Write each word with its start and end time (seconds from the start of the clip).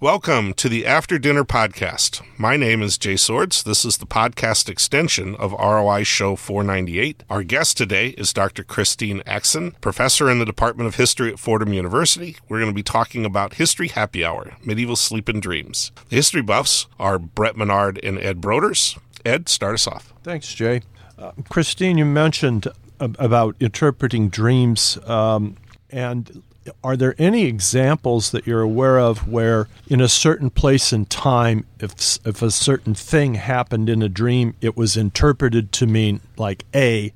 Welcome 0.00 0.52
to 0.54 0.68
the 0.68 0.84
After 0.84 1.18
Dinner 1.18 1.42
Podcast. 1.42 2.20
My 2.36 2.58
name 2.58 2.82
is 2.82 2.98
Jay 2.98 3.16
Swords. 3.16 3.62
This 3.62 3.82
is 3.82 3.96
the 3.96 4.04
podcast 4.04 4.68
extension 4.68 5.34
of 5.36 5.52
ROI 5.52 6.02
Show 6.02 6.36
498. 6.36 7.24
Our 7.30 7.42
guest 7.42 7.78
today 7.78 8.08
is 8.08 8.34
Dr. 8.34 8.62
Christine 8.62 9.22
Axon, 9.24 9.70
professor 9.80 10.30
in 10.30 10.38
the 10.38 10.44
Department 10.44 10.86
of 10.86 10.96
History 10.96 11.32
at 11.32 11.38
Fordham 11.38 11.72
University. 11.72 12.36
We're 12.46 12.58
going 12.58 12.70
to 12.70 12.74
be 12.74 12.82
talking 12.82 13.24
about 13.24 13.54
History 13.54 13.88
Happy 13.88 14.22
Hour, 14.22 14.58
Medieval 14.62 14.96
Sleep 14.96 15.30
and 15.30 15.40
Dreams. 15.40 15.92
The 16.10 16.16
history 16.16 16.42
buffs 16.42 16.88
are 17.00 17.18
Brett 17.18 17.56
Menard 17.56 17.98
and 18.04 18.18
Ed 18.18 18.42
Broders. 18.42 18.98
Ed, 19.24 19.48
start 19.48 19.72
us 19.72 19.86
off. 19.86 20.12
Thanks, 20.22 20.52
Jay. 20.52 20.82
Uh, 21.18 21.32
Christine, 21.48 21.96
you 21.96 22.04
mentioned 22.04 22.68
about 23.00 23.56
interpreting 23.60 24.28
dreams. 24.28 24.98
Um, 25.06 25.56
and 25.88 26.42
are 26.82 26.96
there 26.96 27.14
any 27.18 27.44
examples 27.44 28.30
that 28.30 28.46
you're 28.46 28.60
aware 28.60 28.98
of 28.98 29.28
where, 29.28 29.68
in 29.86 30.00
a 30.00 30.08
certain 30.08 30.50
place 30.50 30.92
and 30.92 31.08
time, 31.08 31.66
if, 31.80 32.18
if 32.26 32.42
a 32.42 32.50
certain 32.50 32.94
thing 32.94 33.34
happened 33.34 33.88
in 33.88 34.02
a 34.02 34.08
dream, 34.08 34.54
it 34.60 34.76
was 34.76 34.96
interpreted 34.96 35.72
to 35.72 35.86
mean 35.86 36.20
like 36.36 36.64
A, 36.74 37.12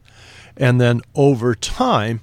and 0.56 0.80
then 0.80 1.00
over 1.14 1.54
time, 1.54 2.20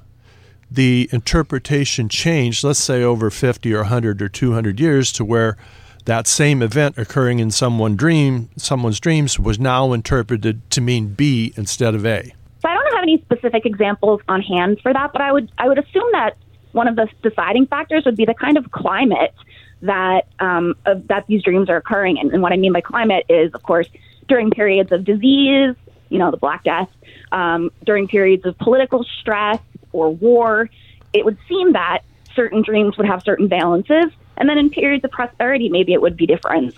the 0.69 1.09
interpretation 1.11 2.09
changed, 2.09 2.63
let's 2.63 2.79
say 2.79 3.01
over 3.01 3.29
50 3.29 3.73
or 3.73 3.79
100 3.79 4.21
or 4.21 4.29
200 4.29 4.79
years, 4.79 5.11
to 5.13 5.25
where 5.25 5.57
that 6.05 6.27
same 6.27 6.61
event 6.61 6.97
occurring 6.97 7.39
in 7.39 7.51
someone 7.51 7.95
dream, 7.95 8.49
someone's 8.57 8.99
dreams 8.99 9.39
was 9.39 9.59
now 9.59 9.91
interpreted 9.91 10.69
to 10.71 10.81
mean 10.81 11.13
B 11.13 11.53
instead 11.55 11.95
of 11.95 12.05
A. 12.05 12.33
So 12.61 12.69
I 12.69 12.73
don't 12.73 12.93
have 12.93 13.03
any 13.03 13.21
specific 13.21 13.65
examples 13.65 14.21
on 14.27 14.41
hand 14.41 14.79
for 14.81 14.93
that, 14.93 15.11
but 15.13 15.21
I 15.21 15.31
would 15.31 15.51
I 15.57 15.67
would 15.67 15.77
assume 15.77 16.09
that 16.13 16.37
one 16.77 16.87
of 16.87 16.95
the 16.95 17.09
deciding 17.21 17.65
factors 17.67 18.05
would 18.05 18.15
be 18.15 18.23
the 18.23 18.33
kind 18.33 18.57
of 18.57 18.71
climate 18.71 19.33
that 19.81 20.27
um, 20.39 20.75
of, 20.85 21.07
that 21.07 21.27
these 21.27 21.43
dreams 21.43 21.69
are 21.69 21.75
occurring 21.77 22.17
in. 22.17 22.33
And 22.33 22.41
what 22.41 22.53
I 22.53 22.57
mean 22.57 22.71
by 22.71 22.81
climate 22.81 23.25
is, 23.27 23.53
of 23.53 23.63
course, 23.63 23.89
during 24.27 24.51
periods 24.51 24.91
of 24.91 25.03
disease, 25.03 25.75
you 26.09 26.19
know, 26.19 26.31
the 26.31 26.37
Black 26.37 26.63
Death, 26.63 26.89
um, 27.31 27.71
during 27.85 28.07
periods 28.07 28.45
of 28.45 28.57
political 28.57 29.03
stress 29.19 29.59
or 29.91 30.09
war, 30.09 30.69
it 31.13 31.25
would 31.25 31.37
seem 31.49 31.73
that 31.73 31.99
certain 32.35 32.61
dreams 32.61 32.97
would 32.97 33.07
have 33.07 33.23
certain 33.23 33.49
valences, 33.49 34.11
and 34.37 34.47
then 34.47 34.57
in 34.57 34.69
periods 34.69 35.03
of 35.03 35.11
prosperity, 35.11 35.69
maybe 35.69 35.91
it 35.93 36.01
would 36.01 36.15
be 36.15 36.25
different. 36.25 36.75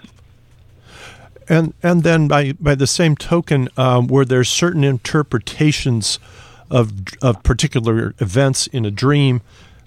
And 1.48 1.74
and 1.84 2.04
then 2.04 2.28
by 2.28 2.54
by 2.54 2.76
the 2.76 2.88
same 2.88 3.16
token, 3.16 3.70
um, 3.76 4.08
were 4.08 4.26
there 4.26 4.44
certain 4.44 4.84
interpretations 4.84 6.20
of 6.70 6.94
of 7.22 7.42
particular 7.44 8.14
events 8.20 8.68
in 8.68 8.86
a 8.86 8.92
dream 8.92 9.42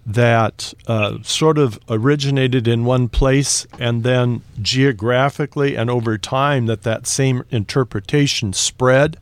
that 0.05 0.75
uh, 0.87 1.19
sort 1.23 1.59
of 1.59 1.79
originated 1.89 2.67
in 2.67 2.85
one 2.85 3.09
place 3.09 3.67
and 3.79 4.03
then 4.03 4.43
geographically 4.61 5.77
and 5.77 5.89
over 5.89 6.19
time 6.19 6.67
that 6.67 6.83
that 6.83 7.07
same 7.07 7.45
interpretation 7.51 8.53
spread 8.53 9.17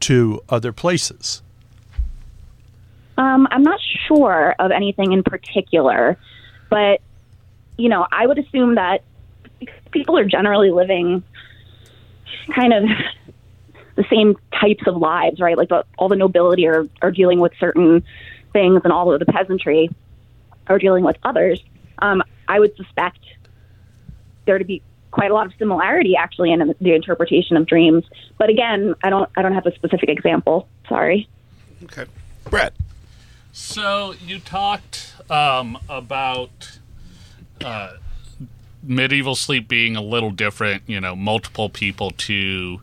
to 0.00 0.42
other 0.48 0.72
places? 0.72 1.42
Um, 3.16 3.46
I'm 3.50 3.62
not 3.62 3.78
sure 4.08 4.54
of 4.58 4.70
anything 4.70 5.12
in 5.12 5.22
particular, 5.22 6.18
but 6.68 7.00
you 7.76 7.88
know, 7.88 8.06
I 8.10 8.26
would 8.26 8.38
assume 8.38 8.74
that 8.74 9.04
people 9.92 10.18
are 10.18 10.24
generally 10.24 10.70
living 10.70 11.22
kind 12.54 12.72
of 12.72 12.84
the 13.94 14.04
same 14.10 14.36
types 14.58 14.82
of 14.86 14.96
lives, 14.96 15.40
right? 15.40 15.56
Like 15.56 15.68
the, 15.68 15.84
all 15.98 16.08
the 16.08 16.16
nobility 16.16 16.66
are, 16.66 16.86
are 17.00 17.10
dealing 17.10 17.40
with 17.40 17.52
certain 17.60 18.02
things 18.52 18.80
and 18.84 18.92
all 18.92 19.12
of 19.12 19.18
the 19.18 19.26
peasantry 19.26 19.90
are 20.66 20.78
dealing 20.78 21.04
with 21.04 21.16
others, 21.22 21.62
um, 21.98 22.22
I 22.48 22.60
would 22.60 22.76
suspect 22.76 23.20
there 24.46 24.58
to 24.58 24.64
be 24.64 24.82
quite 25.10 25.30
a 25.30 25.34
lot 25.34 25.46
of 25.46 25.52
similarity 25.58 26.16
actually 26.16 26.52
in 26.52 26.74
the 26.80 26.94
interpretation 26.94 27.56
of 27.56 27.66
dreams. 27.66 28.04
But 28.38 28.50
again, 28.50 28.94
I 29.02 29.10
don't 29.10 29.30
I 29.36 29.42
don't 29.42 29.54
have 29.54 29.66
a 29.66 29.74
specific 29.74 30.08
example. 30.08 30.68
Sorry. 30.88 31.28
Okay, 31.84 32.06
Brett. 32.50 32.74
So 33.52 34.14
you 34.24 34.38
talked 34.38 35.14
um, 35.30 35.78
about 35.88 36.78
uh, 37.62 37.96
medieval 38.82 39.34
sleep 39.34 39.68
being 39.68 39.94
a 39.94 40.02
little 40.02 40.30
different. 40.30 40.82
You 40.86 41.00
know, 41.00 41.14
multiple 41.14 41.68
people 41.68 42.10
to 42.10 42.80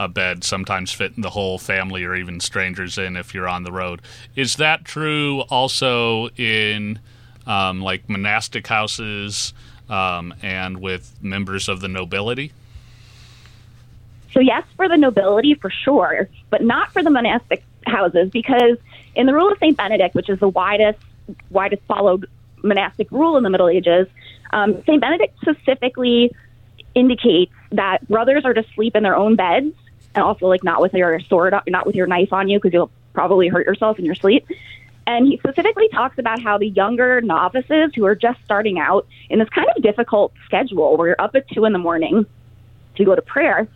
a 0.00 0.08
bed 0.08 0.42
sometimes 0.42 0.90
fit 0.90 1.12
the 1.20 1.28
whole 1.28 1.58
family 1.58 2.04
or 2.04 2.14
even 2.14 2.40
strangers 2.40 2.96
in 2.96 3.18
if 3.18 3.34
you're 3.34 3.46
on 3.46 3.64
the 3.64 3.70
road. 3.70 4.00
Is 4.34 4.56
that 4.56 4.82
true 4.82 5.42
also 5.50 6.30
in 6.30 6.98
um, 7.46 7.82
like 7.82 8.08
monastic 8.08 8.66
houses 8.66 9.52
um, 9.90 10.32
and 10.40 10.80
with 10.80 11.14
members 11.20 11.68
of 11.68 11.82
the 11.82 11.88
nobility? 11.88 12.50
So, 14.32 14.40
yes, 14.40 14.64
for 14.74 14.88
the 14.88 14.96
nobility 14.96 15.52
for 15.54 15.68
sure, 15.68 16.30
but 16.48 16.62
not 16.62 16.92
for 16.92 17.02
the 17.02 17.10
monastic 17.10 17.62
houses 17.86 18.30
because 18.30 18.78
in 19.14 19.26
the 19.26 19.34
rule 19.34 19.52
of 19.52 19.58
St. 19.58 19.76
Benedict, 19.76 20.14
which 20.14 20.30
is 20.30 20.40
the 20.40 20.48
widest, 20.48 20.98
widest 21.50 21.82
followed 21.86 22.26
monastic 22.62 23.10
rule 23.10 23.36
in 23.36 23.42
the 23.42 23.50
Middle 23.50 23.68
Ages, 23.68 24.06
um, 24.54 24.82
St. 24.84 24.98
Benedict 24.98 25.36
specifically 25.42 26.34
indicates 26.94 27.52
that 27.72 28.08
brothers 28.08 28.46
are 28.46 28.54
to 28.54 28.64
sleep 28.74 28.96
in 28.96 29.02
their 29.02 29.16
own 29.16 29.36
beds 29.36 29.74
and 30.14 30.24
also 30.24 30.46
like 30.46 30.64
not 30.64 30.80
with 30.80 30.94
your 30.94 31.20
sword, 31.20 31.54
not 31.68 31.86
with 31.86 31.94
your 31.94 32.06
knife 32.06 32.32
on 32.32 32.48
you 32.48 32.58
because 32.58 32.72
you'll 32.72 32.90
probably 33.12 33.48
hurt 33.48 33.66
yourself 33.66 33.98
in 33.98 34.04
your 34.04 34.14
sleep. 34.14 34.46
And 35.06 35.26
he 35.26 35.38
specifically 35.38 35.88
talks 35.88 36.18
about 36.18 36.40
how 36.40 36.58
the 36.58 36.68
younger 36.68 37.20
novices 37.20 37.92
who 37.94 38.04
are 38.04 38.14
just 38.14 38.38
starting 38.44 38.78
out 38.78 39.06
in 39.28 39.38
this 39.38 39.48
kind 39.48 39.66
of 39.76 39.82
difficult 39.82 40.32
schedule 40.44 40.96
where 40.96 41.08
you're 41.08 41.20
up 41.20 41.34
at 41.34 41.48
two 41.48 41.64
in 41.64 41.72
the 41.72 41.78
morning 41.78 42.26
to 42.96 43.04
go 43.04 43.14
to 43.14 43.22
prayer, 43.22 43.66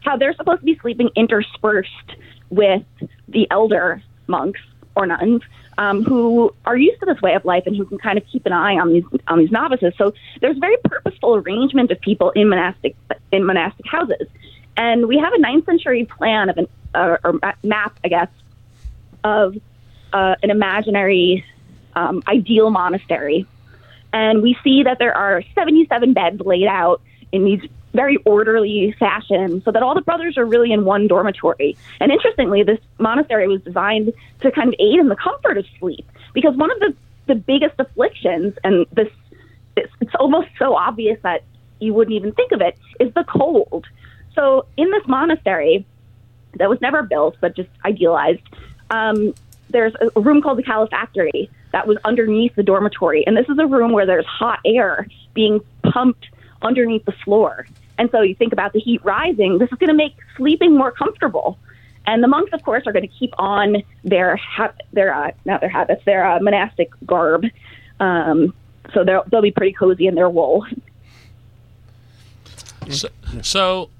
how 0.00 0.16
they're 0.16 0.34
supposed 0.34 0.60
to 0.60 0.64
be 0.64 0.78
sleeping 0.78 1.10
interspersed 1.14 2.16
with 2.48 2.82
the 3.28 3.46
elder 3.50 4.02
monks 4.26 4.60
or 4.96 5.06
nuns 5.06 5.42
um, 5.78 6.02
who 6.04 6.54
are 6.66 6.76
used 6.76 7.00
to 7.00 7.06
this 7.06 7.20
way 7.22 7.34
of 7.34 7.44
life 7.44 7.64
and 7.66 7.76
who 7.76 7.84
can 7.84 7.98
kind 7.98 8.18
of 8.18 8.24
keep 8.26 8.44
an 8.46 8.52
eye 8.52 8.76
on 8.76 8.92
these 8.92 9.04
on 9.28 9.38
these 9.38 9.50
novices. 9.50 9.94
So 9.96 10.12
there's 10.40 10.58
very 10.58 10.76
purposeful 10.84 11.36
arrangement 11.36 11.90
of 11.90 12.00
people 12.00 12.30
in 12.30 12.48
monastic 12.48 12.96
in 13.32 13.44
monastic 13.46 13.86
houses. 13.86 14.26
And 14.80 15.06
we 15.06 15.18
have 15.18 15.34
a 15.34 15.38
ninth 15.38 15.66
century 15.66 16.06
plan 16.06 16.48
of 16.48 16.56
an 16.56 16.66
uh, 16.94 17.18
or 17.22 17.38
map, 17.62 17.98
I 18.02 18.08
guess, 18.08 18.30
of 19.22 19.54
uh, 20.10 20.36
an 20.42 20.48
imaginary 20.48 21.44
um, 21.94 22.22
ideal 22.26 22.70
monastery. 22.70 23.46
And 24.14 24.40
we 24.40 24.56
see 24.64 24.84
that 24.84 24.98
there 24.98 25.14
are 25.14 25.42
77 25.54 26.14
beds 26.14 26.40
laid 26.40 26.66
out 26.66 27.02
in 27.30 27.44
these 27.44 27.60
very 27.92 28.16
orderly 28.24 28.96
fashion 28.98 29.60
so 29.66 29.70
that 29.70 29.82
all 29.82 29.94
the 29.94 30.00
brothers 30.00 30.38
are 30.38 30.46
really 30.46 30.72
in 30.72 30.86
one 30.86 31.08
dormitory. 31.08 31.76
And 32.00 32.10
interestingly, 32.10 32.62
this 32.62 32.80
monastery 32.98 33.48
was 33.48 33.60
designed 33.60 34.14
to 34.40 34.50
kind 34.50 34.68
of 34.68 34.74
aid 34.78 34.98
in 34.98 35.08
the 35.08 35.16
comfort 35.16 35.58
of 35.58 35.66
sleep 35.78 36.06
because 36.32 36.56
one 36.56 36.70
of 36.70 36.78
the, 36.80 36.96
the 37.26 37.34
biggest 37.34 37.74
afflictions, 37.78 38.54
and 38.64 38.86
this 38.92 39.08
it's, 39.76 39.92
it's 40.00 40.14
almost 40.18 40.48
so 40.58 40.74
obvious 40.74 41.18
that 41.22 41.42
you 41.80 41.92
wouldn't 41.92 42.16
even 42.16 42.32
think 42.32 42.52
of 42.52 42.62
it, 42.62 42.78
is 42.98 43.12
the 43.12 43.24
cold. 43.24 43.86
So 44.34 44.66
in 44.76 44.90
this 44.90 45.06
monastery 45.06 45.84
that 46.54 46.68
was 46.68 46.80
never 46.80 47.02
built 47.02 47.36
but 47.40 47.56
just 47.56 47.68
idealized, 47.84 48.42
um, 48.90 49.34
there's 49.70 49.94
a 50.16 50.20
room 50.20 50.42
called 50.42 50.58
the 50.58 50.62
calefactory 50.62 51.50
that 51.72 51.86
was 51.86 51.96
underneath 52.04 52.54
the 52.56 52.62
dormitory, 52.62 53.24
and 53.26 53.36
this 53.36 53.48
is 53.48 53.58
a 53.58 53.66
room 53.66 53.92
where 53.92 54.06
there's 54.06 54.26
hot 54.26 54.58
air 54.64 55.06
being 55.34 55.60
pumped 55.84 56.26
underneath 56.62 57.04
the 57.04 57.12
floor. 57.12 57.66
And 57.98 58.10
so 58.10 58.22
you 58.22 58.34
think 58.34 58.52
about 58.52 58.72
the 58.72 58.80
heat 58.80 59.04
rising. 59.04 59.58
This 59.58 59.70
is 59.70 59.78
going 59.78 59.88
to 59.88 59.94
make 59.94 60.14
sleeping 60.36 60.76
more 60.76 60.90
comfortable. 60.90 61.58
And 62.06 62.22
the 62.24 62.28
monks, 62.28 62.52
of 62.52 62.62
course, 62.62 62.86
are 62.86 62.92
going 62.92 63.06
to 63.06 63.14
keep 63.14 63.32
on 63.38 63.82
their 64.02 64.36
ha- 64.36 64.72
their 64.92 65.14
uh, 65.14 65.32
not 65.44 65.60
their 65.60 65.68
habits, 65.68 66.04
their 66.06 66.26
uh, 66.26 66.40
monastic 66.40 66.90
garb. 67.04 67.44
Um, 68.00 68.54
so 68.94 69.04
they'll 69.04 69.24
they'll 69.30 69.42
be 69.42 69.50
pretty 69.50 69.72
cozy 69.74 70.06
in 70.06 70.14
their 70.14 70.30
wool. 70.30 70.66
So, 72.88 73.08
so 73.42 73.90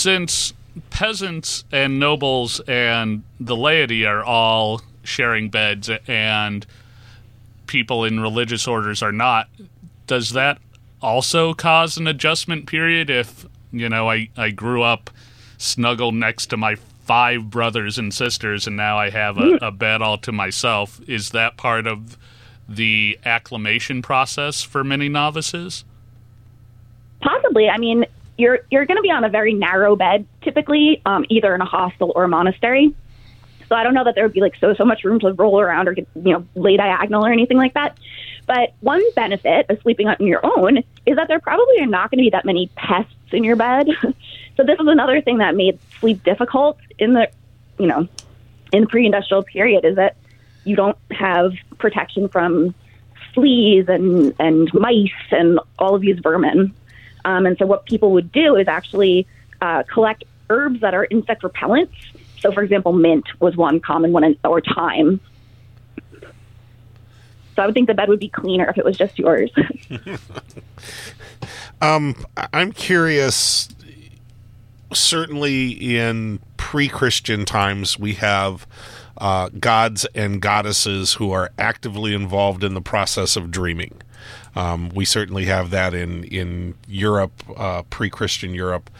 since 0.00 0.54
peasants 0.88 1.64
and 1.70 1.98
nobles 1.98 2.60
and 2.60 3.22
the 3.38 3.56
laity 3.56 4.06
are 4.06 4.24
all 4.24 4.80
sharing 5.02 5.50
beds 5.50 5.90
and 6.06 6.66
people 7.66 8.04
in 8.04 8.20
religious 8.20 8.66
orders 8.66 9.02
are 9.02 9.12
not, 9.12 9.48
does 10.06 10.30
that 10.30 10.58
also 11.02 11.54
cause 11.54 11.96
an 11.96 12.06
adjustment 12.06 12.66
period 12.66 13.10
if, 13.10 13.46
you 13.72 13.88
know, 13.88 14.10
I, 14.10 14.30
I 14.36 14.50
grew 14.50 14.82
up 14.82 15.10
snuggled 15.58 16.14
next 16.14 16.46
to 16.46 16.56
my 16.56 16.76
five 17.04 17.50
brothers 17.50 17.98
and 17.98 18.14
sisters 18.14 18.66
and 18.66 18.76
now 18.76 18.96
I 18.96 19.10
have 19.10 19.36
a, 19.36 19.58
a 19.60 19.70
bed 19.70 20.00
all 20.00 20.18
to 20.18 20.32
myself? 20.32 21.00
Is 21.08 21.30
that 21.30 21.56
part 21.56 21.86
of 21.86 22.16
the 22.68 23.18
acclimation 23.24 24.00
process 24.00 24.62
for 24.62 24.82
many 24.82 25.08
novices? 25.08 25.84
Possibly. 27.20 27.68
I 27.68 27.76
mean, 27.76 28.06
you're 28.40 28.60
you're 28.70 28.86
going 28.86 28.96
to 28.96 29.02
be 29.02 29.10
on 29.10 29.24
a 29.24 29.28
very 29.28 29.52
narrow 29.52 29.96
bed, 29.96 30.26
typically, 30.42 31.00
um, 31.06 31.24
either 31.28 31.54
in 31.54 31.60
a 31.60 31.66
hostel 31.66 32.12
or 32.14 32.24
a 32.24 32.28
monastery. 32.28 32.94
So 33.68 33.76
I 33.76 33.84
don't 33.84 33.94
know 33.94 34.02
that 34.02 34.16
there 34.16 34.24
would 34.24 34.32
be 34.32 34.40
like 34.40 34.56
so 34.56 34.74
so 34.74 34.84
much 34.84 35.04
room 35.04 35.20
to 35.20 35.32
roll 35.32 35.60
around 35.60 35.86
or 35.88 35.94
get, 35.94 36.08
you 36.16 36.32
know 36.32 36.46
lay 36.54 36.76
diagonal 36.76 37.24
or 37.24 37.32
anything 37.32 37.56
like 37.56 37.74
that. 37.74 37.98
But 38.46 38.74
one 38.80 39.02
benefit 39.14 39.66
of 39.68 39.80
sleeping 39.82 40.08
on 40.08 40.16
your 40.26 40.40
own 40.42 40.78
is 41.06 41.16
that 41.16 41.28
there 41.28 41.38
probably 41.38 41.78
are 41.80 41.86
not 41.86 42.10
going 42.10 42.18
to 42.18 42.24
be 42.24 42.30
that 42.30 42.44
many 42.44 42.68
pests 42.74 43.14
in 43.30 43.44
your 43.44 43.54
bed. 43.54 43.86
so 44.56 44.64
this 44.64 44.80
is 44.80 44.86
another 44.88 45.20
thing 45.20 45.38
that 45.38 45.54
made 45.54 45.78
sleep 46.00 46.24
difficult 46.24 46.78
in 46.98 47.12
the 47.12 47.30
you 47.78 47.86
know 47.86 48.08
in 48.72 48.82
the 48.82 48.88
pre-industrial 48.88 49.42
period 49.44 49.84
is 49.84 49.96
that 49.96 50.16
you 50.64 50.74
don't 50.74 50.98
have 51.10 51.52
protection 51.78 52.28
from 52.28 52.74
fleas 53.34 53.88
and 53.88 54.34
and 54.38 54.72
mice 54.74 55.10
and 55.30 55.60
all 55.78 55.94
of 55.94 56.00
these 56.00 56.18
vermin. 56.18 56.74
Um, 57.24 57.46
and 57.46 57.56
so 57.58 57.66
what 57.66 57.84
people 57.86 58.12
would 58.12 58.32
do 58.32 58.56
is 58.56 58.68
actually 58.68 59.26
uh, 59.60 59.82
collect 59.84 60.24
herbs 60.48 60.80
that 60.80 60.94
are 60.94 61.06
insect 61.10 61.42
repellents. 61.42 61.94
So, 62.40 62.52
for 62.52 62.62
example, 62.62 62.92
mint 62.92 63.26
was 63.40 63.56
one 63.56 63.80
common 63.80 64.12
one, 64.12 64.36
or 64.44 64.60
thyme. 64.60 65.20
So 67.56 67.62
I 67.62 67.66
would 67.66 67.74
think 67.74 67.88
the 67.88 67.94
bed 67.94 68.08
would 68.08 68.20
be 68.20 68.28
cleaner 68.28 68.68
if 68.70 68.78
it 68.78 68.84
was 68.84 68.96
just 68.96 69.18
yours. 69.18 69.50
um, 71.82 72.14
I'm 72.52 72.72
curious. 72.72 73.68
Certainly, 74.92 75.96
in 75.96 76.40
pre-Christian 76.56 77.44
times, 77.44 77.98
we 77.98 78.14
have 78.14 78.66
uh, 79.18 79.50
gods 79.58 80.06
and 80.14 80.40
goddesses 80.40 81.14
who 81.14 81.30
are 81.30 81.50
actively 81.58 82.14
involved 82.14 82.64
in 82.64 82.74
the 82.74 82.80
process 82.80 83.36
of 83.36 83.50
dreaming. 83.50 84.00
Um, 84.56 84.90
we 84.90 85.04
certainly 85.04 85.46
have 85.46 85.70
that 85.70 85.94
in 85.94 86.24
in 86.24 86.74
Europe, 86.88 87.32
uh, 87.56 87.82
pre-Christian 87.82 88.54
Europe. 88.54 88.90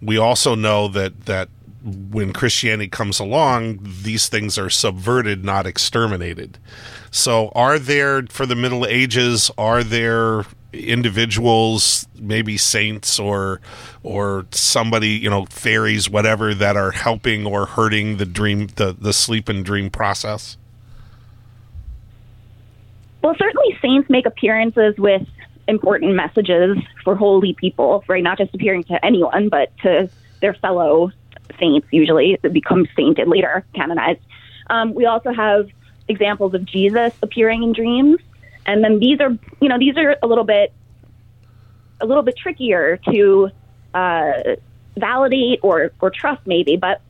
We 0.00 0.18
also 0.18 0.54
know 0.54 0.88
that 0.88 1.26
that 1.26 1.48
when 1.82 2.32
Christianity 2.32 2.88
comes 2.88 3.20
along, 3.20 3.78
these 4.02 4.28
things 4.28 4.58
are 4.58 4.70
subverted, 4.70 5.44
not 5.44 5.66
exterminated. 5.66 6.58
So, 7.10 7.50
are 7.54 7.78
there 7.78 8.24
for 8.28 8.46
the 8.46 8.56
Middle 8.56 8.84
Ages? 8.86 9.50
Are 9.56 9.82
there 9.82 10.44
individuals, 10.72 12.06
maybe 12.18 12.56
saints 12.56 13.18
or 13.18 13.60
or 14.02 14.46
somebody, 14.50 15.10
you 15.10 15.30
know, 15.30 15.46
fairies, 15.46 16.10
whatever, 16.10 16.54
that 16.54 16.76
are 16.76 16.90
helping 16.90 17.46
or 17.46 17.66
hurting 17.66 18.18
the 18.18 18.26
dream, 18.26 18.66
the 18.76 18.94
the 18.98 19.12
sleep 19.12 19.48
and 19.48 19.64
dream 19.64 19.88
process? 19.90 20.56
Well, 23.22 23.34
certainly 23.38 23.78
saints 23.82 24.08
make 24.08 24.26
appearances 24.26 24.96
with 24.96 25.26
important 25.66 26.14
messages 26.14 26.78
for 27.04 27.14
holy 27.14 27.52
people, 27.52 28.04
right? 28.08 28.22
Not 28.22 28.38
just 28.38 28.54
appearing 28.54 28.84
to 28.84 29.04
anyone, 29.04 29.48
but 29.48 29.76
to 29.78 30.08
their 30.40 30.54
fellow 30.54 31.10
saints. 31.58 31.88
Usually, 31.90 32.38
that 32.42 32.52
become 32.52 32.86
sainted 32.96 33.28
later, 33.28 33.64
canonized. 33.74 34.20
Um, 34.70 34.94
we 34.94 35.06
also 35.06 35.32
have 35.32 35.68
examples 36.08 36.54
of 36.54 36.64
Jesus 36.64 37.12
appearing 37.22 37.62
in 37.62 37.72
dreams. 37.72 38.18
And 38.66 38.84
then 38.84 38.98
these 38.98 39.20
are, 39.20 39.30
you 39.60 39.68
know, 39.68 39.78
these 39.78 39.96
are 39.96 40.16
a 40.22 40.26
little 40.26 40.44
bit, 40.44 40.72
a 42.00 42.06
little 42.06 42.22
bit 42.22 42.36
trickier 42.36 42.98
to 43.10 43.50
uh, 43.94 44.32
validate 44.96 45.60
or 45.62 45.90
or 46.00 46.10
trust, 46.10 46.46
maybe. 46.46 46.76
But 46.76 47.00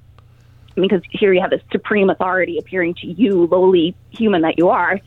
because 0.75 1.03
here 1.11 1.33
you 1.33 1.41
have 1.41 1.51
this 1.51 1.63
supreme 1.73 2.11
authority 2.11 2.59
appearing 2.59 2.95
to 2.95 3.07
you, 3.07 3.47
lowly 3.47 3.95
human 4.11 4.43
that 4.43 4.59
you 4.59 4.69
are. 4.69 5.01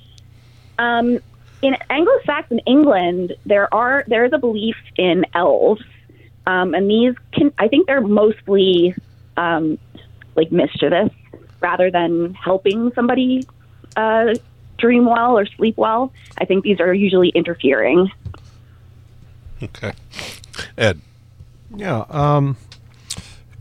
Um, 0.81 1.19
in 1.61 1.75
Anglo-Saxon 1.91 2.59
England, 2.65 3.35
there 3.45 3.71
are 3.71 4.03
there 4.07 4.25
is 4.25 4.33
a 4.33 4.39
belief 4.39 4.75
in 4.97 5.25
elves, 5.35 5.83
um, 6.47 6.73
and 6.73 6.89
these 6.89 7.13
can 7.33 7.53
I 7.59 7.67
think 7.67 7.85
they're 7.85 8.01
mostly 8.01 8.95
um, 9.37 9.77
like 10.35 10.51
mischievous 10.51 11.11
rather 11.59 11.91
than 11.91 12.33
helping 12.33 12.91
somebody 12.93 13.47
uh, 13.95 14.33
dream 14.79 15.05
well 15.05 15.37
or 15.37 15.45
sleep 15.45 15.77
well. 15.77 16.11
I 16.39 16.45
think 16.45 16.63
these 16.63 16.79
are 16.79 16.93
usually 16.93 17.29
interfering. 17.29 18.11
Okay. 19.61 19.93
Ed. 20.75 20.99
Yeah. 21.75 22.05
Um, 22.09 22.57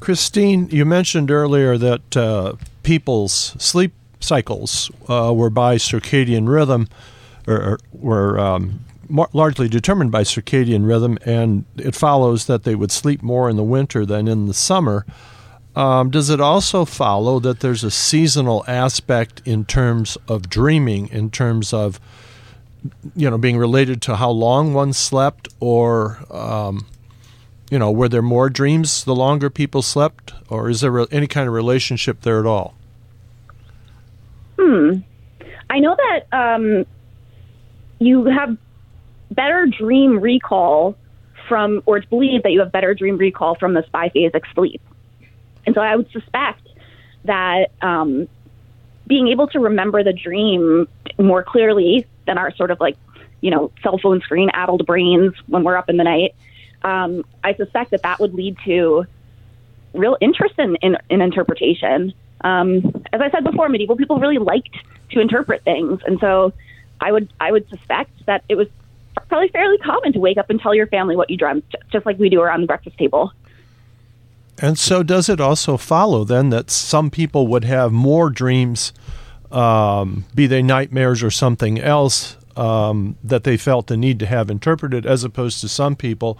Christine, 0.00 0.70
you 0.70 0.86
mentioned 0.86 1.30
earlier 1.30 1.76
that 1.76 2.16
uh, 2.16 2.54
people's 2.82 3.54
sleep 3.58 3.92
cycles 4.20 4.90
uh, 5.08 5.32
were 5.34 5.50
by 5.50 5.76
circadian 5.76 6.48
rhythm, 6.48 6.88
were 7.92 8.38
um, 8.38 8.84
largely 9.32 9.68
determined 9.68 10.12
by 10.12 10.22
circadian 10.22 10.86
rhythm, 10.86 11.18
and 11.24 11.64
it 11.76 11.94
follows 11.94 12.46
that 12.46 12.64
they 12.64 12.74
would 12.74 12.90
sleep 12.90 13.22
more 13.22 13.50
in 13.50 13.56
the 13.56 13.64
winter 13.64 14.06
than 14.06 14.28
in 14.28 14.46
the 14.46 14.54
summer. 14.54 15.04
Um, 15.76 16.10
does 16.10 16.30
it 16.30 16.40
also 16.40 16.84
follow 16.84 17.38
that 17.40 17.60
there's 17.60 17.84
a 17.84 17.90
seasonal 17.90 18.64
aspect 18.66 19.40
in 19.44 19.64
terms 19.64 20.18
of 20.28 20.48
dreaming, 20.50 21.08
in 21.08 21.30
terms 21.30 21.72
of 21.72 22.00
you 23.14 23.28
know 23.28 23.38
being 23.38 23.58
related 23.58 24.00
to 24.02 24.16
how 24.16 24.30
long 24.30 24.74
one 24.74 24.92
slept, 24.92 25.48
or 25.60 26.18
um, 26.30 26.86
you 27.70 27.78
know 27.78 27.90
were 27.90 28.08
there 28.08 28.22
more 28.22 28.50
dreams 28.50 29.04
the 29.04 29.14
longer 29.14 29.48
people 29.48 29.82
slept, 29.82 30.32
or 30.48 30.68
is 30.68 30.80
there 30.80 31.06
any 31.12 31.26
kind 31.26 31.46
of 31.46 31.54
relationship 31.54 32.22
there 32.22 32.40
at 32.40 32.46
all? 32.46 32.74
Hmm. 34.58 34.98
I 35.70 35.78
know 35.78 35.96
that 35.96 36.26
um, 36.36 36.84
you 38.00 38.24
have 38.24 38.56
better 39.30 39.66
dream 39.66 40.18
recall 40.18 40.96
from, 41.48 41.82
or 41.86 41.98
it's 41.98 42.08
believed 42.08 42.44
that 42.44 42.50
you 42.50 42.60
have 42.60 42.72
better 42.72 42.94
dream 42.94 43.16
recall 43.16 43.54
from 43.54 43.74
this 43.74 43.86
biphasic 43.94 44.42
sleep. 44.54 44.80
And 45.66 45.74
so 45.74 45.80
I 45.80 45.94
would 45.94 46.10
suspect 46.10 46.66
that 47.24 47.70
um, 47.82 48.26
being 49.06 49.28
able 49.28 49.46
to 49.48 49.60
remember 49.60 50.02
the 50.02 50.12
dream 50.12 50.88
more 51.18 51.44
clearly 51.44 52.06
than 52.26 52.38
our 52.38 52.54
sort 52.56 52.70
of 52.70 52.80
like, 52.80 52.96
you 53.40 53.50
know, 53.50 53.70
cell 53.82 53.98
phone 53.98 54.20
screen 54.20 54.50
addled 54.52 54.86
brains 54.86 55.34
when 55.46 55.62
we're 55.62 55.76
up 55.76 55.88
in 55.88 55.96
the 55.96 56.04
night, 56.04 56.34
um, 56.82 57.24
I 57.44 57.54
suspect 57.54 57.90
that 57.90 58.02
that 58.02 58.20
would 58.20 58.34
lead 58.34 58.56
to 58.64 59.04
real 59.92 60.16
interest 60.20 60.54
in, 60.58 60.76
in, 60.76 60.96
in 61.10 61.20
interpretation. 61.20 62.14
Um, 62.42 63.04
as 63.12 63.20
I 63.20 63.30
said 63.30 63.44
before, 63.44 63.68
medieval 63.68 63.96
people 63.96 64.18
really 64.18 64.38
liked 64.38 64.76
to 65.10 65.20
interpret 65.20 65.62
things, 65.64 66.00
and 66.06 66.18
so 66.20 66.52
I 67.00 67.12
would 67.12 67.32
I 67.40 67.52
would 67.52 67.68
suspect 67.68 68.10
that 68.26 68.44
it 68.48 68.56
was 68.56 68.68
probably 69.28 69.48
fairly 69.48 69.78
common 69.78 70.12
to 70.12 70.18
wake 70.18 70.38
up 70.38 70.50
and 70.50 70.60
tell 70.60 70.74
your 70.74 70.86
family 70.86 71.16
what 71.16 71.30
you 71.30 71.36
dreamt, 71.36 71.64
just 71.90 72.06
like 72.06 72.18
we 72.18 72.28
do 72.28 72.40
around 72.40 72.60
the 72.60 72.66
breakfast 72.66 72.98
table. 72.98 73.32
And 74.58 74.78
so, 74.78 75.02
does 75.02 75.28
it 75.28 75.40
also 75.40 75.76
follow 75.76 76.24
then 76.24 76.50
that 76.50 76.70
some 76.70 77.10
people 77.10 77.46
would 77.46 77.64
have 77.64 77.92
more 77.92 78.28
dreams, 78.28 78.92
um, 79.50 80.26
be 80.34 80.46
they 80.46 80.62
nightmares 80.62 81.22
or 81.22 81.30
something 81.30 81.78
else, 81.78 82.36
um, 82.56 83.16
that 83.24 83.44
they 83.44 83.56
felt 83.56 83.86
the 83.86 83.96
need 83.96 84.18
to 84.18 84.26
have 84.26 84.50
interpreted, 84.50 85.06
as 85.06 85.24
opposed 85.24 85.62
to 85.62 85.68
some 85.68 85.96
people, 85.96 86.38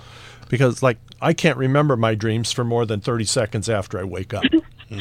because 0.49 0.83
like 0.83 0.99
I 1.23 1.33
can't 1.33 1.57
remember 1.57 1.97
my 1.97 2.15
dreams 2.15 2.53
for 2.53 2.63
more 2.63 2.85
than 2.85 3.01
thirty 3.01 3.25
seconds 3.25 3.71
after 3.71 3.99
I 3.99 4.05
wake 4.05 4.35
up. 4.35 4.45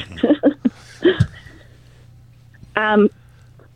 um, 2.78 3.10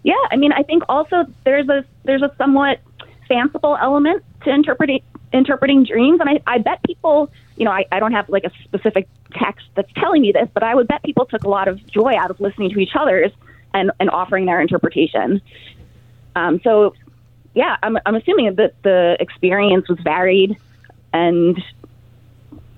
yeah, 0.03 0.15
I 0.31 0.35
mean, 0.35 0.51
I 0.51 0.63
think 0.63 0.83
also 0.89 1.25
there's 1.43 1.69
a 1.69 1.85
there's 2.03 2.21
a 2.21 2.33
somewhat 2.37 2.79
fanciful 3.27 3.77
element 3.79 4.23
to 4.43 4.51
interpreting 4.51 5.01
interpreting 5.31 5.83
dreams, 5.83 6.19
and 6.19 6.29
I, 6.29 6.41
I 6.45 6.57
bet 6.59 6.83
people 6.83 7.31
you 7.55 7.65
know, 7.65 7.71
I, 7.71 7.85
I 7.91 7.99
don't 7.99 8.13
have 8.13 8.29
like 8.29 8.43
a 8.43 8.51
specific 8.63 9.07
text 9.33 9.65
that's 9.75 9.91
telling 9.93 10.21
me 10.21 10.31
this, 10.31 10.49
but 10.53 10.63
I 10.63 10.73
would 10.75 10.87
bet 10.87 11.03
people 11.03 11.25
took 11.25 11.43
a 11.43 11.49
lot 11.49 11.67
of 11.67 11.85
joy 11.87 12.13
out 12.17 12.31
of 12.31 12.39
listening 12.39 12.71
to 12.71 12.79
each 12.79 12.95
other's 12.95 13.31
and, 13.73 13.91
and 13.99 14.09
offering 14.09 14.45
their 14.45 14.59
interpretation. 14.61 15.41
Um, 16.35 16.59
so, 16.63 16.95
yeah, 17.53 17.77
I'm, 17.83 17.97
I'm 18.05 18.15
assuming 18.15 18.55
that 18.55 18.81
the 18.81 19.17
experience 19.19 19.87
was 19.87 19.99
varied, 19.99 20.57
and 21.11 21.61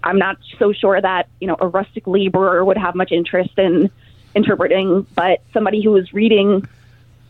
I'm 0.03 0.19
not 0.19 0.37
so 0.59 0.73
sure 0.73 0.99
that 0.99 1.29
you 1.39 1.47
know 1.47 1.55
a 1.59 1.67
rustic 1.67 2.05
laborer 2.05 2.63
would 2.63 2.77
have 2.77 2.95
much 2.95 3.11
interest 3.11 3.57
in 3.57 3.89
interpreting, 4.35 5.07
but 5.15 5.41
somebody 5.53 5.81
who 5.81 5.91
was 5.91 6.13
reading 6.13 6.67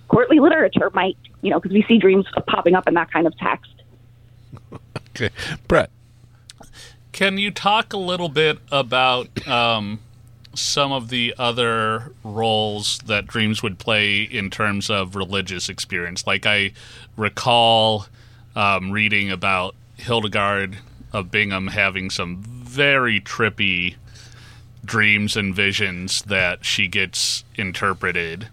courtly 0.07 0.39
literature 0.39 0.89
might, 0.93 1.17
you 1.41 1.49
know, 1.49 1.59
because 1.59 1.73
we 1.73 1.83
see 1.87 1.97
dreams 1.97 2.25
popping 2.47 2.75
up 2.75 2.87
in 2.87 2.93
that 2.95 3.11
kind 3.11 3.27
of 3.27 3.37
text. 3.37 3.71
Okay, 5.09 5.29
Brett. 5.67 5.89
Can 7.11 7.37
you 7.37 7.49
talk 7.51 7.93
a 7.93 7.97
little 7.97 8.27
bit 8.27 8.59
about 8.71 9.47
um, 9.47 10.01
some 10.53 10.91
of 10.91 11.09
the 11.09 11.33
other 11.37 12.11
roles 12.23 12.99
that 13.05 13.25
dreams 13.25 13.63
would 13.63 13.79
play 13.79 14.21
in 14.23 14.49
terms 14.49 14.89
of 14.89 15.15
religious 15.15 15.69
experience? 15.69 16.27
Like 16.27 16.45
I 16.45 16.71
recall 17.15 18.07
um, 18.55 18.91
reading 18.91 19.31
about 19.31 19.75
Hildegard 19.95 20.77
of 21.13 21.31
Bingen 21.31 21.67
having 21.67 22.09
some 22.09 22.41
very 22.43 23.21
trippy 23.21 23.95
dreams 24.83 25.37
and 25.37 25.55
visions 25.55 26.21
that 26.23 26.65
she 26.65 26.87
gets 26.87 27.43
interpreted. 27.55 28.49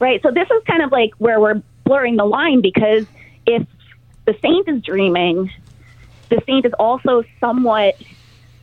Right. 0.00 0.20
So 0.22 0.30
this 0.34 0.48
is 0.50 0.62
kind 0.66 0.82
of 0.82 0.92
like 0.92 1.10
where 1.18 1.40
we're 1.40 1.62
blurring 1.84 2.16
the 2.16 2.24
line 2.24 2.62
because 2.62 3.06
if 3.46 3.66
the 4.26 4.34
saint 4.42 4.68
is 4.68 4.82
dreaming 4.82 5.50
the 6.30 6.40
saint 6.46 6.66
is 6.66 6.72
also 6.78 7.22
somewhat 7.40 7.94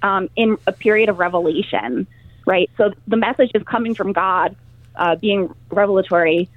um, 0.02 0.30
in 0.36 0.58
a 0.68 0.74
period 0.74 1.10
of 1.10 1.18
revelation. 1.18 2.08
right? 2.46 2.70
So 2.78 2.92
the 3.08 3.18
message 3.18 3.52
is 3.56 3.64
coming 3.70 3.96
from 3.96 4.14
God, 4.14 4.56
uh, 4.98 5.16
being 5.22 5.50
revelatory, 5.72 6.50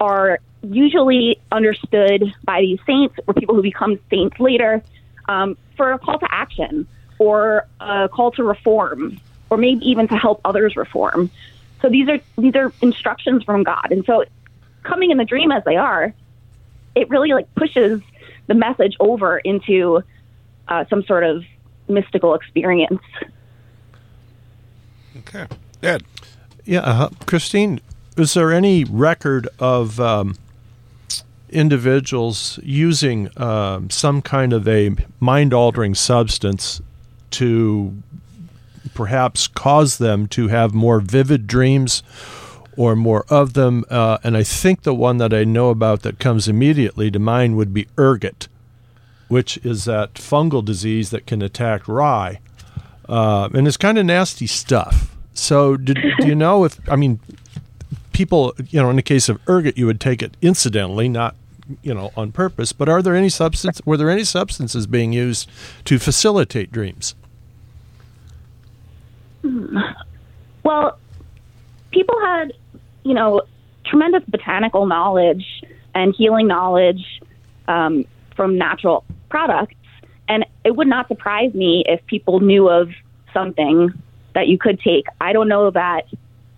are 0.00 0.38
usually 0.62 1.38
understood 1.52 2.24
by 2.44 2.60
these 2.60 2.78
saints 2.86 3.16
or 3.26 3.34
people 3.34 3.54
who 3.54 3.62
become 3.62 3.98
saints 4.10 4.36
later 4.38 4.84
um, 5.28 5.56
for 5.76 5.92
a 5.92 5.98
call 5.98 6.18
to 6.18 6.28
action 6.30 6.88
or 7.18 7.64
a 7.80 8.08
call 8.08 8.30
to 8.32 8.44
reform 8.44 9.20
or 9.50 9.58
maybe 9.58 9.80
even 9.84 10.08
to 10.08 10.14
help 10.14 10.40
others 10.44 10.74
reform. 10.76 11.30
So 11.82 11.88
these 11.88 12.08
are 12.08 12.18
these 12.38 12.54
are 12.54 12.72
instructions 12.80 13.42
from 13.42 13.64
God, 13.64 13.88
and 13.90 14.04
so 14.04 14.24
coming 14.84 15.10
in 15.10 15.18
the 15.18 15.24
dream 15.24 15.50
as 15.52 15.64
they 15.64 15.76
are, 15.76 16.14
it 16.94 17.10
really 17.10 17.32
like 17.32 17.52
pushes 17.56 18.00
the 18.46 18.54
message 18.54 18.96
over 19.00 19.38
into 19.38 20.02
uh, 20.68 20.84
some 20.88 21.02
sort 21.04 21.24
of 21.24 21.44
mystical 21.88 22.34
experience. 22.34 23.02
Okay, 25.18 25.46
Ed. 25.82 26.04
Yeah, 26.64 26.80
uh, 26.80 27.08
Christine, 27.26 27.80
is 28.16 28.34
there 28.34 28.52
any 28.52 28.84
record 28.84 29.48
of 29.58 29.98
um, 29.98 30.36
individuals 31.50 32.58
using 32.62 33.28
um, 33.36 33.90
some 33.90 34.22
kind 34.22 34.52
of 34.52 34.66
a 34.68 34.94
mind 35.20 35.52
altering 35.52 35.94
substance 35.94 36.80
to 37.32 38.02
perhaps 38.94 39.46
cause 39.46 39.98
them 39.98 40.26
to 40.28 40.48
have 40.48 40.74
more 40.74 41.00
vivid 41.00 41.46
dreams 41.46 42.02
or 42.76 42.96
more 42.96 43.24
of 43.28 43.54
them? 43.54 43.84
Uh, 43.90 44.18
and 44.24 44.36
I 44.36 44.42
think 44.42 44.82
the 44.82 44.94
one 44.94 45.18
that 45.18 45.32
I 45.32 45.44
know 45.44 45.70
about 45.70 46.02
that 46.02 46.18
comes 46.18 46.48
immediately 46.48 47.10
to 47.10 47.18
mind 47.18 47.56
would 47.56 47.74
be 47.74 47.88
ergot, 47.98 48.48
which 49.28 49.58
is 49.58 49.84
that 49.84 50.14
fungal 50.14 50.64
disease 50.64 51.10
that 51.10 51.26
can 51.26 51.42
attack 51.42 51.88
rye. 51.88 52.40
Uh, 53.08 53.48
and 53.52 53.66
it's 53.66 53.76
kind 53.76 53.98
of 53.98 54.06
nasty 54.06 54.46
stuff. 54.46 55.16
So, 55.34 55.76
did, 55.76 55.98
do 56.20 56.26
you 56.26 56.34
know 56.34 56.64
if, 56.64 56.78
I 56.88 56.96
mean, 56.96 57.18
people, 58.12 58.54
you 58.68 58.80
know, 58.80 58.90
in 58.90 58.96
the 58.96 59.02
case 59.02 59.28
of 59.28 59.40
ergot, 59.48 59.78
you 59.78 59.86
would 59.86 60.00
take 60.00 60.22
it 60.22 60.36
incidentally, 60.42 61.08
not 61.08 61.34
you 61.82 61.94
know 61.94 62.10
on 62.16 62.32
purpose 62.32 62.72
but 62.72 62.88
are 62.88 63.02
there 63.02 63.14
any 63.14 63.28
substance 63.28 63.80
were 63.84 63.96
there 63.96 64.10
any 64.10 64.24
substances 64.24 64.86
being 64.86 65.12
used 65.12 65.48
to 65.84 65.98
facilitate 65.98 66.72
dreams 66.72 67.14
well 70.62 70.98
people 71.90 72.18
had 72.20 72.52
you 73.04 73.14
know 73.14 73.42
tremendous 73.84 74.22
botanical 74.28 74.86
knowledge 74.86 75.44
and 75.94 76.14
healing 76.16 76.46
knowledge 76.46 77.20
um, 77.68 78.04
from 78.36 78.56
natural 78.56 79.04
products. 79.28 79.74
And 80.28 80.46
it 80.64 80.76
would 80.76 80.86
not 80.86 81.08
surprise 81.08 81.52
me 81.52 81.84
if 81.86 82.04
people 82.06 82.40
knew 82.40 82.68
of 82.68 82.90
something 83.34 83.92
that 84.34 84.46
you 84.48 84.56
could 84.56 84.80
take. 84.80 85.06
I 85.20 85.32
don't 85.32 85.48
know 85.48 85.70
that 85.70 86.06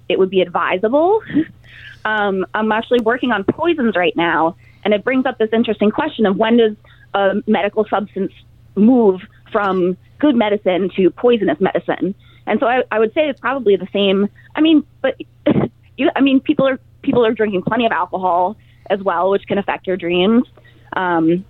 it 0.09 0.19
would 0.19 0.31
be 0.31 0.41
advisable. 0.41 1.23
Um, 2.07 2.45
i'm 2.53 2.71
actually 2.71 3.01
working 3.01 3.33
on 3.33 3.45
poisons 3.45 3.97
right 3.97 4.15
now 4.15 4.57
and 4.85 4.93
it 4.93 5.03
brings 5.05 5.25
up 5.25 5.39
this 5.39 5.49
interesting 5.55 5.91
question 5.91 6.27
of 6.27 6.37
when 6.37 6.59
does 6.59 6.77
a 7.15 7.43
medical 7.47 7.87
substance 7.87 8.31
move 8.75 9.23
from 9.51 9.97
good 10.19 10.35
medicine 10.35 10.91
to 10.97 11.11
poisonous 11.11 11.61
medicine? 11.61 12.15
And 12.47 12.61
so 12.61 12.67
I, 12.67 12.83
I 12.91 12.99
would 12.99 13.15
say 13.15 13.29
it's 13.29 13.41
probably 13.41 13.77
the 13.77 13.89
same. 13.93 14.29
I 14.55 14.61
mean, 14.61 14.85
but 15.01 15.21
you, 15.97 16.11
I 16.15 16.21
mean, 16.21 16.41
people 16.41 16.67
are 16.67 16.79
people 17.03 17.25
are 17.25 17.33
drinking 17.33 17.63
plenty 17.63 17.87
of 17.87 17.93
alcohol 17.93 18.57
as 18.91 19.03
well, 19.03 19.31
which 19.31 19.47
can 19.47 19.59
affect 19.59 19.87
your 19.87 19.97
dreams. 19.97 20.45
Um, 20.95 21.45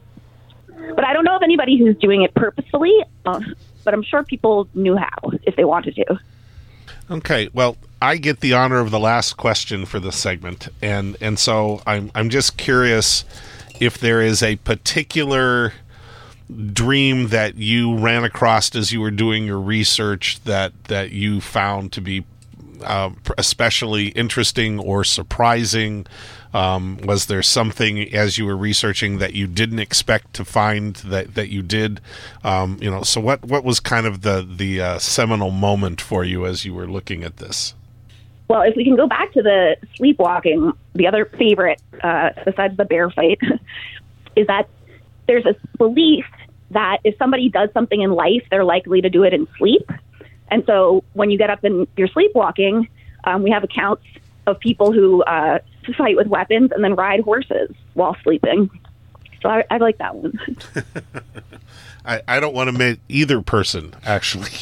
but 0.66 1.04
I 1.04 1.12
don't 1.12 1.24
know 1.24 1.36
of 1.36 1.42
anybody 1.42 1.78
who's 1.78 1.96
doing 1.96 2.22
it 2.22 2.34
purposefully. 2.34 2.96
Uh, 3.24 3.40
but 3.84 3.94
I'm 3.94 4.02
sure 4.02 4.24
people 4.24 4.68
knew 4.74 4.96
how 4.96 5.30
if 5.44 5.56
they 5.56 5.64
wanted 5.64 5.94
to. 5.96 6.18
Okay, 7.10 7.50
well, 7.52 7.76
I 8.00 8.16
get 8.16 8.40
the 8.40 8.54
honor 8.54 8.80
of 8.80 8.90
the 8.90 8.98
last 8.98 9.34
question 9.34 9.84
for 9.84 10.00
this 10.00 10.16
segment, 10.16 10.68
and 10.80 11.16
and 11.20 11.38
so 11.38 11.82
I'm 11.86 12.10
I'm 12.14 12.30
just 12.30 12.56
curious 12.56 13.24
if 13.78 13.98
there 13.98 14.22
is 14.22 14.42
a 14.42 14.56
particular 14.56 15.74
dream 16.72 17.28
that 17.28 17.56
you 17.56 17.96
ran 17.96 18.24
across 18.24 18.74
as 18.74 18.92
you 18.92 19.00
were 19.00 19.10
doing 19.10 19.44
your 19.44 19.60
research 19.60 20.42
that 20.44 20.72
that 20.84 21.10
you 21.10 21.40
found 21.40 21.92
to 21.92 22.00
be 22.00 22.24
uh, 22.82 23.10
especially 23.38 24.08
interesting 24.08 24.78
or 24.78 25.04
surprising? 25.04 26.06
Um, 26.52 26.98
was 26.98 27.26
there 27.26 27.42
something 27.42 28.14
as 28.14 28.38
you 28.38 28.46
were 28.46 28.56
researching 28.56 29.18
that 29.18 29.34
you 29.34 29.48
didn't 29.48 29.80
expect 29.80 30.34
to 30.34 30.44
find 30.44 30.94
that, 30.96 31.34
that 31.34 31.48
you 31.48 31.62
did? 31.62 32.00
Um, 32.44 32.78
you 32.80 32.88
know, 32.90 33.02
so 33.02 33.20
what 33.20 33.44
what 33.44 33.64
was 33.64 33.80
kind 33.80 34.06
of 34.06 34.22
the 34.22 34.46
the 34.48 34.80
uh, 34.80 34.98
seminal 34.98 35.50
moment 35.50 36.00
for 36.00 36.24
you 36.24 36.46
as 36.46 36.64
you 36.64 36.72
were 36.72 36.86
looking 36.86 37.24
at 37.24 37.38
this? 37.38 37.74
Well, 38.46 38.62
if 38.62 38.76
we 38.76 38.84
can 38.84 38.94
go 38.94 39.08
back 39.08 39.32
to 39.32 39.42
the 39.42 39.76
sleepwalking, 39.96 40.72
the 40.94 41.06
other 41.08 41.24
favorite 41.24 41.80
uh, 42.02 42.30
besides 42.44 42.76
the 42.76 42.84
bear 42.84 43.10
fight 43.10 43.40
is 44.36 44.46
that 44.46 44.68
there's 45.26 45.46
a 45.46 45.54
belief 45.78 46.24
that 46.70 46.98
if 47.04 47.16
somebody 47.18 47.48
does 47.48 47.70
something 47.72 48.00
in 48.00 48.12
life, 48.12 48.42
they're 48.50 48.64
likely 48.64 49.00
to 49.00 49.10
do 49.10 49.22
it 49.22 49.32
in 49.32 49.46
sleep. 49.56 49.90
And 50.48 50.64
so 50.66 51.04
when 51.12 51.30
you 51.30 51.38
get 51.38 51.50
up 51.50 51.64
and 51.64 51.86
you're 51.96 52.08
sleepwalking, 52.08 52.88
um, 53.24 53.42
we 53.42 53.50
have 53.50 53.64
accounts 53.64 54.04
of 54.46 54.60
people 54.60 54.92
who 54.92 55.22
uh, 55.24 55.58
fight 55.96 56.16
with 56.16 56.26
weapons 56.26 56.70
and 56.72 56.84
then 56.84 56.94
ride 56.94 57.20
horses 57.20 57.70
while 57.94 58.16
sleeping. 58.22 58.70
So 59.42 59.48
I, 59.48 59.64
I 59.70 59.76
like 59.78 59.98
that 59.98 60.14
one. 60.14 60.38
I, 62.06 62.20
I 62.28 62.40
don't 62.40 62.54
want 62.54 62.68
to 62.68 62.76
make 62.76 63.00
either 63.08 63.40
person 63.40 63.94
actually. 64.04 64.50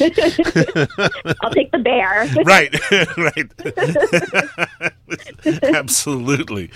I'll 1.41 1.51
take 1.51 1.71
the 1.71 1.79
bear. 1.79 2.27
right, 2.45 2.73
right. 3.17 4.93
Absolutely. 5.63 6.71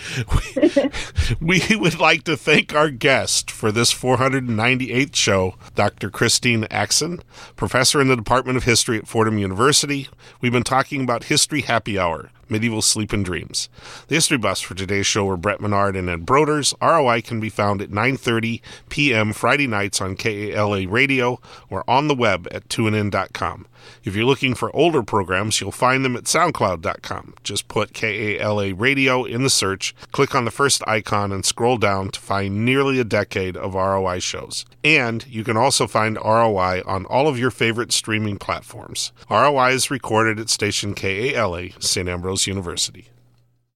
We, 1.40 1.62
we 1.70 1.76
would 1.76 2.00
like 2.00 2.24
to 2.24 2.38
thank 2.38 2.74
our 2.74 2.90
guest 2.90 3.52
for 3.52 3.72
this 3.72 3.94
498th 3.94 5.16
show, 5.16 5.56
Dr. 5.76 6.10
Christine 6.10 6.66
Axon, 6.72 7.22
professor 7.56 8.02
in 8.02 8.08
the 8.08 8.16
Department 8.16 8.58
of 8.58 8.64
History 8.64 8.98
at 8.98 9.08
Fordham 9.08 9.38
University. 9.38 10.10
We've 10.42 10.52
been 10.52 10.64
talking 10.64 11.04
about 11.04 11.26
History 11.26 11.62
Happy 11.62 11.98
Hour 11.98 12.32
Medieval 12.50 12.82
Sleep 12.82 13.14
and 13.14 13.26
Dreams. 13.26 13.70
The 14.08 14.16
history 14.16 14.38
buffs 14.38 14.62
for 14.62 14.74
today's 14.74 15.06
show 15.06 15.26
were 15.26 15.38
Brett 15.38 15.62
Menard 15.62 15.96
and 15.96 16.10
Ed 16.10 16.26
Broders. 16.26 16.74
ROI 16.82 17.22
can 17.22 17.40
be 17.40 17.50
found 17.50 17.82
at 17.82 17.92
9.30 17.92 18.62
p.m. 18.90 19.34
Friday 19.34 19.68
nights 19.68 20.02
on 20.02 20.16
KALA 20.16 20.88
Radio 20.88 21.40
or 21.70 21.84
on 21.90 22.08
the 22.08 22.16
web 22.16 22.48
at 22.52 22.70
tunein.com. 22.70 23.68
If 24.04 24.16
you're 24.16 24.26
looking 24.26 24.56
for 24.56 24.76
older 24.76 25.04
programs, 25.04 25.62
you'll 25.62 25.72
find 25.72 26.04
them 26.04 26.16
at 26.16 26.24
soundcloud.com. 26.24 27.36
Just 27.44 27.68
put 27.68 27.94
KALA 28.28 28.76
Radio 28.76 29.24
in 29.24 29.44
the 29.44 29.50
search, 29.50 29.96
click 30.12 30.36
on 30.36 30.44
the 30.44 30.52
first 30.52 30.86
icon, 30.86 31.32
and 31.32 31.46
scroll 31.46 31.78
down 31.78 32.10
to 32.10 32.20
find 32.20 32.66
nearly 32.66 33.00
a 33.00 33.06
decade 33.06 33.56
of 33.56 33.74
ROI 33.74 34.20
shows. 34.20 34.66
And 34.84 35.26
you 35.28 35.44
can 35.44 35.56
also 35.56 35.88
find 35.88 36.18
ROI 36.18 36.82
on 36.86 37.06
all 37.06 37.28
of 37.28 37.40
your 37.40 37.52
favorite 37.52 37.94
streaming 37.94 38.38
platforms. 38.38 39.14
ROI 39.30 39.72
is 39.72 39.92
recorded 39.92 40.40
at 40.40 40.50
station 40.50 40.94
KALA, 40.94 41.70
St. 41.80 42.10
Ambrose 42.10 42.48
University. 42.48 43.10